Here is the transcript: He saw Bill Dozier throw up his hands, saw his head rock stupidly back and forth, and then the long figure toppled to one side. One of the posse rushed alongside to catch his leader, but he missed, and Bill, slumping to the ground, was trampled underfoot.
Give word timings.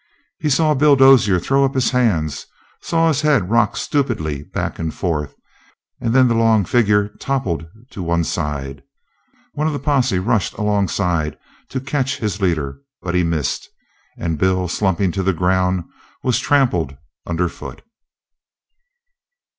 He 0.39 0.49
saw 0.49 0.73
Bill 0.73 0.95
Dozier 0.95 1.37
throw 1.39 1.63
up 1.63 1.75
his 1.75 1.91
hands, 1.91 2.47
saw 2.81 3.07
his 3.07 3.21
head 3.21 3.51
rock 3.51 3.77
stupidly 3.77 4.41
back 4.41 4.79
and 4.79 4.91
forth, 4.91 5.35
and 5.99 6.11
then 6.11 6.27
the 6.27 6.33
long 6.33 6.65
figure 6.65 7.09
toppled 7.19 7.67
to 7.91 8.01
one 8.01 8.23
side. 8.23 8.81
One 9.53 9.67
of 9.67 9.73
the 9.73 9.79
posse 9.79 10.17
rushed 10.17 10.53
alongside 10.55 11.37
to 11.69 11.79
catch 11.79 12.17
his 12.17 12.41
leader, 12.41 12.81
but 13.03 13.13
he 13.13 13.23
missed, 13.23 13.69
and 14.17 14.39
Bill, 14.39 14.67
slumping 14.67 15.11
to 15.11 15.21
the 15.21 15.33
ground, 15.33 15.83
was 16.23 16.39
trampled 16.39 16.97
underfoot. 17.27 17.83